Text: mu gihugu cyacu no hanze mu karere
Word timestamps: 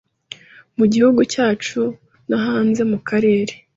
mu 0.77 0.85
gihugu 0.93 1.21
cyacu 1.33 1.81
no 2.29 2.37
hanze 2.45 2.81
mu 2.91 2.99
karere 3.07 3.53